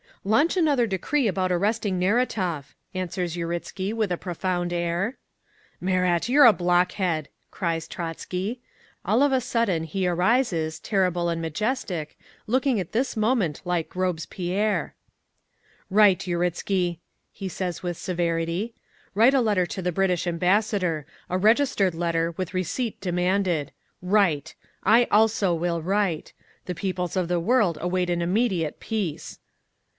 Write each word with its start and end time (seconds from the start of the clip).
"'Launch 0.23 0.55
another 0.57 0.85
decree 0.85 1.27
about 1.27 1.51
arresting 1.51 1.97
Neratov,' 1.99 2.75
answers 2.93 3.35
Uritzky, 3.35 3.91
with 3.93 4.11
a 4.11 4.17
profound 4.17 4.71
air. 4.73 5.17
"'Marat, 5.79 6.27
you're 6.29 6.45
a 6.45 6.53
blockhead!' 6.53 7.27
cries 7.51 7.87
Trotzky. 7.87 8.61
All 9.03 9.23
of 9.23 9.31
a 9.31 9.41
sudden 9.41 9.83
he 9.83 10.07
arises, 10.07 10.79
terrible 10.79 11.29
and 11.29 11.41
majestic, 11.41 12.17
looking 12.45 12.79
at 12.79 12.91
this 12.93 13.15
moment 13.17 13.61
like 13.65 13.95
Robespierre. 13.95 14.95
"'Write, 15.89 16.27
Uritzky!' 16.27 16.99
he 17.31 17.49
says 17.49 17.81
with 17.81 17.97
severity. 17.97 18.73
'Write 19.15 19.33
a 19.33 19.41
letter 19.41 19.65
to 19.67 19.81
the 19.81 19.91
British 19.91 20.27
ambassador, 20.27 21.05
a 21.31 21.37
registered 21.37 21.95
letter 21.95 22.31
with 22.37 22.53
receipt 22.55 22.99
demanded. 23.01 23.71
Write! 24.03 24.53
I 24.83 25.05
also 25.09 25.53
will 25.53 25.81
write! 25.81 26.33
The 26.65 26.75
peoples 26.75 27.15
of 27.15 27.27
the 27.27 27.39
world 27.39 27.79
await 27.81 28.09
an 28.11 28.21
immediate 28.21 28.79
peace! 28.79 29.39